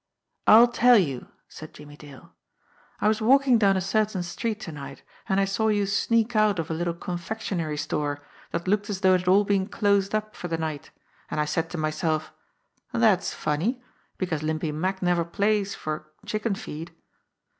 [0.47, 2.33] "I'll tell you,'' said Jimmie Dale.
[3.01, 6.57] "I was walking down a certain street to night, and I saw you sneak out
[6.57, 10.35] of a little confectionery store that looked as though it had all been closed up
[10.35, 10.89] for the night,
[11.29, 12.33] and I said to myself:
[12.91, 13.79] That's funny,
[14.17, 16.89] because Limpy Mack never plays for chicken feed.'